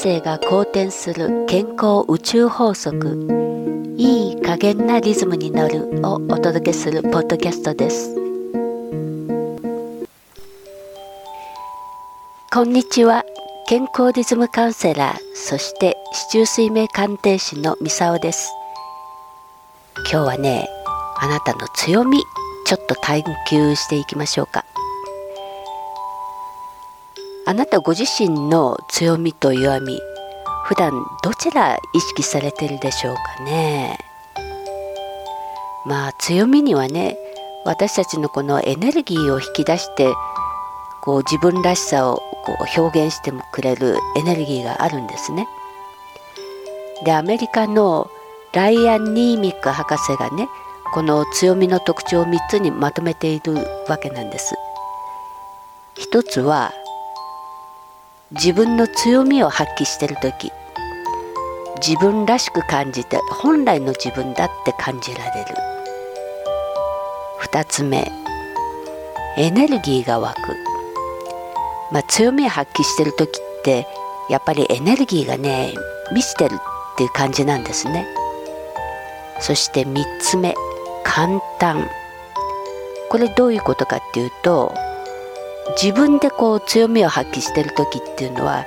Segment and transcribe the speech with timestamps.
[0.00, 3.96] 生が好転する健康宇宙法則。
[3.96, 8.14] いい加減なリズムに乗るをお届けするポッドキャストです。
[12.52, 13.24] こんにちは。
[13.66, 18.52] 健康リズムカウンセラーそして市中水明鑑定士のミサオです。
[20.12, 20.68] 今日はね
[21.16, 22.22] あなたの強み
[22.66, 24.64] ちょっと探求していきましょうか。
[27.48, 29.98] あなたご自身の強みと弱み
[30.66, 33.98] 普段どちら意識されてるでしょうかね？
[35.86, 37.16] まあ強みにはね
[37.64, 40.12] 私たちのこのエネルギーを引き出して
[41.00, 45.48] こう自分らしさをこう表現してもくれるエネルギーがあるんですね。
[47.06, 48.10] でアメリカの
[48.52, 50.50] ライアン・ニーミック博士がね
[50.92, 53.54] この強みの特徴を3つにまとめている
[53.88, 54.54] わけなんです。
[55.94, 56.72] 一つは
[58.32, 60.52] 自分の強みを発揮してる時
[61.80, 65.54] 自分らしく感じて本来の自分だって感じられる。
[67.40, 68.12] 2つ目
[69.38, 70.36] エネルギーが湧く、
[71.90, 73.86] まあ、強みを発揮してる時って
[74.28, 75.72] やっぱりエネルギーがね
[76.12, 76.58] 満ちてるっ
[76.98, 78.06] ていう感じなんですね。
[79.40, 80.54] そして3つ目
[81.02, 81.88] 簡単。
[83.08, 84.74] これどういうことかっていうと
[85.70, 88.64] 自分でこう強みを発揮してる時っていうのは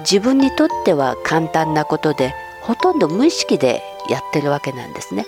[0.00, 5.24] 自分にとっては簡単なことでほとんど無意識でやってるわけなんですね。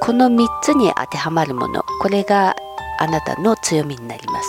[0.00, 2.56] この3つに当てはまるものこれが
[2.98, 4.48] あなたの強みになります。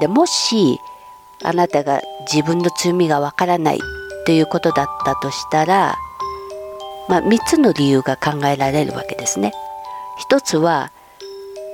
[0.00, 0.80] でもし
[1.44, 2.00] あなたが
[2.32, 3.80] 自分の強みがわからない
[4.26, 5.96] ということだったとしたら、
[7.08, 9.52] まあ、3つの理由が考えられるわけですね。
[10.18, 10.92] 一つは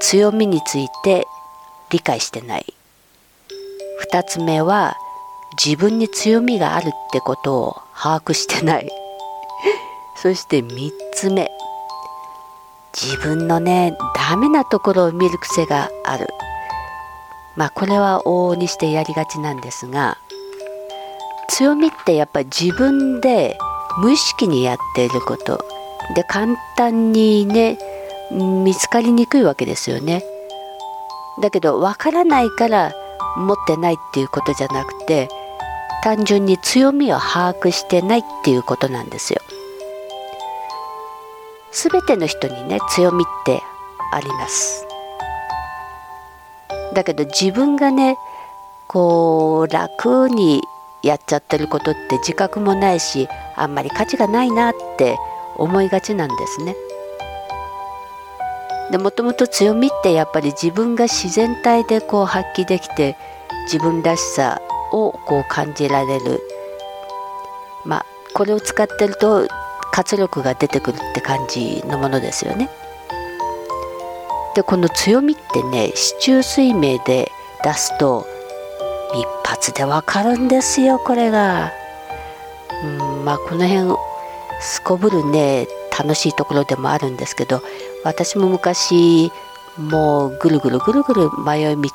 [0.01, 1.27] 強みについて
[1.91, 2.67] 理解してない。
[4.11, 4.97] 2つ目は
[5.65, 8.91] 自分に強みがあるってことを把握してない。
[10.23, 11.51] そして3つ目
[13.01, 16.29] 自分のねダメなところを見る癖がある。
[17.57, 20.17] まあこれは往々にしてやりがちなんですが
[21.49, 23.59] 強みってやっぱり自分で
[23.99, 25.65] 無意識にやっていること。
[26.15, 27.79] で簡単にね
[28.31, 30.23] 見つかりにくいわけですよね。
[31.41, 32.93] だけど分からないから
[33.37, 35.29] 持ってないっていうことじゃなくて
[36.03, 39.41] 単純に強みを把握してないっていうことなんですよ。
[41.71, 43.61] すべての人にね強みって
[44.13, 44.87] あります。
[46.95, 48.17] だけど自分がね
[48.89, 50.63] こう楽に
[51.03, 55.17] やっちゃってることって自覚もないしあんまり価値がないなって
[55.57, 56.75] 思いがちなんですね。
[58.91, 63.17] でもともと強みってやっぱり自分が自然体でこう発揮できて
[63.65, 64.61] 自分らしさ
[64.93, 66.41] をこう感じられる
[67.85, 69.47] まあこれを使ってると
[69.93, 72.71] 活力が出てくるって感じのものですよね。
[74.55, 77.31] でこの強みってね市中水明で
[77.65, 78.27] 出すと
[79.15, 81.73] 一発でわかるんですよこれが。
[82.85, 83.97] うんまあこの辺
[84.61, 85.67] すこぶるね
[85.99, 87.63] 楽しいところでもあるんですけど
[88.05, 89.31] 私も昔
[89.79, 91.91] もうぐるぐるぐるぐる迷い道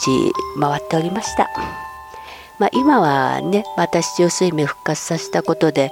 [0.59, 1.49] 回っておりました、
[2.59, 5.91] まあ、今はねまた市中水明復活させたことで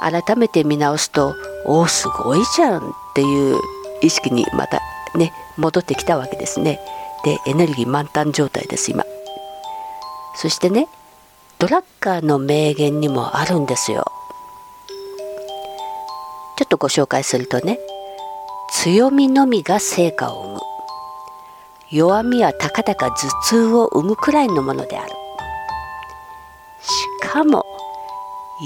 [0.00, 1.34] 改めて見直すと
[1.64, 3.60] おおすごいじゃんっていう
[4.02, 4.80] 意識にまた
[5.16, 6.80] ね戻ってきたわけですね。
[7.24, 9.04] でエネルギー満タン状態です今。
[10.34, 10.88] そしてね
[11.60, 14.04] ドラッカーの名言にもあるんですよ。
[16.62, 17.80] ちょっとご紹介するとね
[18.70, 20.60] 強みのみが成果を生む。
[21.90, 25.10] 弱みはたかだか頭痛を生むくらいのものである。
[26.80, 27.66] しかも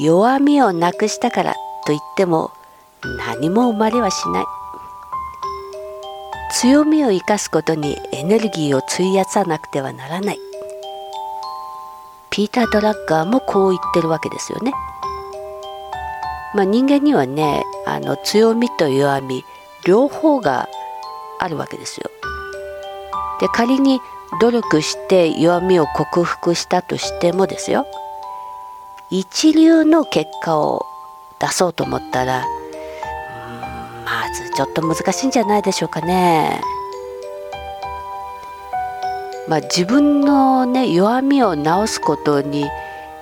[0.03, 1.55] 弱みをなくしたから
[1.87, 2.51] といっても
[3.17, 4.45] 何も生まれはしない。
[6.61, 10.39] 強みを生かすことにエネルギーを費やさなくてはならない。
[12.29, 14.75] ピーター・ドラッガーもこう言ってるわけですよね。
[16.55, 19.45] まあ、人間にはねあの強みと弱み
[19.85, 20.69] 両方が
[21.39, 22.11] あるわけですよ。
[23.41, 24.01] で仮に
[24.41, 27.87] 努力して弱みを克服したとしてもですよ
[29.11, 30.83] 一流の結果を
[31.39, 32.45] 出そうと思ったら
[34.05, 36.61] まずちょっと難しいんじゃないでしょうかね。
[39.49, 42.67] まあ、自分のね弱みを直すことに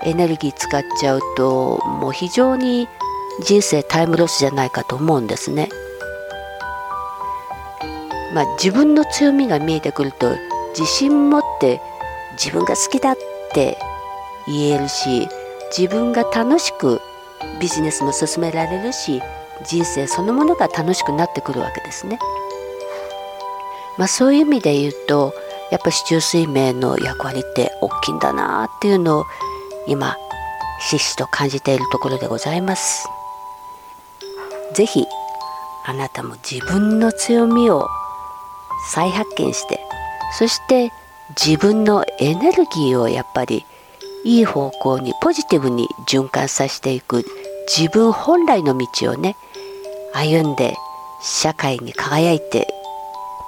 [0.03, 2.89] エネルギー使っちゃうともう非常に
[3.43, 5.69] 人生タイムロスじゃないかと思うんですね。
[8.35, 10.37] まあ、自分の強みが見えてくると
[10.77, 11.81] 自信持って
[12.33, 13.17] 自分が好きだっ
[13.53, 13.79] て
[14.47, 15.29] 言えるし
[15.77, 17.01] 自分が楽しく
[17.61, 19.23] ビジネスも進められるし
[19.65, 22.19] 人生そのものが楽しくなってくるわけですね。
[23.97, 25.33] まあ、そういう意味で言うと
[25.71, 29.25] やっぱ市中水明の役割って大きいんだなっていうのを
[29.87, 30.17] 今
[30.81, 33.07] ひしひしと感じているところでございます。
[34.75, 35.05] ぜひ
[35.87, 37.89] あなたも自分の強みを
[38.93, 39.81] 再発見して
[40.39, 40.91] そして
[41.41, 43.65] 自分のエネルギーをやっぱり
[44.25, 47.25] いい方向にポジティブに循環させていく
[47.77, 49.37] 自分本来の道をね
[50.13, 50.75] 歩んで
[51.23, 52.67] 社会に輝いて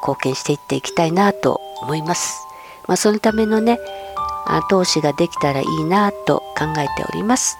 [0.02, 2.46] 貢献していっていきたいなと思います。
[2.86, 3.78] まあ、そのためのね
[4.46, 7.58] 後押しができたらいいなと考えております。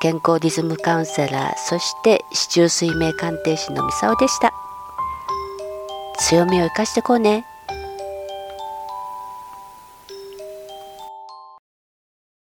[0.00, 4.52] 健康リズムカウンセラーそして市中水明鑑定士のミサオでした。
[6.18, 7.44] 強みを生かしてこうね。